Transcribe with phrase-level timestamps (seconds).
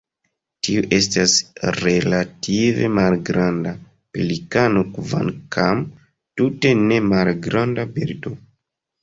[0.67, 1.33] Tiu estas
[1.79, 3.75] relative malgranda
[4.17, 5.85] pelikano kvankam
[6.43, 8.35] tute ne malgranda birdo.